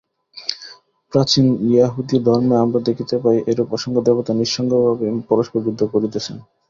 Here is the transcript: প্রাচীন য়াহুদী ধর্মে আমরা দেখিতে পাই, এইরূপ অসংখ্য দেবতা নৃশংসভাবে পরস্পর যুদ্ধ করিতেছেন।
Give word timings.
প্রাচীন 1.13 1.45
য়াহুদী 1.71 2.17
ধর্মে 2.25 2.55
আমরা 2.57 2.79
দেখিতে 2.87 3.15
পাই, 3.23 3.37
এইরূপ 3.49 3.69
অসংখ্য 3.73 4.01
দেবতা 4.07 4.31
নৃশংসভাবে 4.35 5.05
পরস্পর 5.29 5.59
যুদ্ধ 5.65 5.81
করিতেছেন। 5.93 6.37